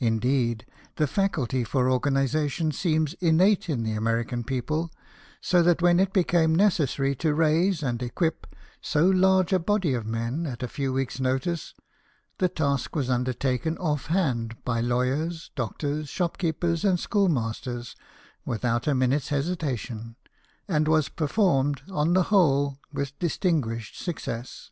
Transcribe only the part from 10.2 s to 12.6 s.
at a few weeks' notice, the